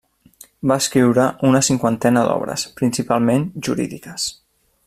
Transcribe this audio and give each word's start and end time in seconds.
Va 0.71 0.77
escriure 0.83 1.25
una 1.51 1.61
cinquantena 1.69 2.25
d'obres, 2.31 2.67
principalment 2.83 3.49
jurídiques. 3.69 4.31